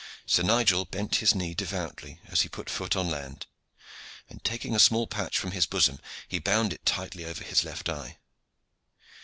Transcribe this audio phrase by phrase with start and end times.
[0.25, 3.45] Sir Nigel bent his knee devoutly as he put foot on land,
[4.31, 7.63] and taking a small black patch from his bosom he bound it tightly over his
[7.63, 8.17] left eye.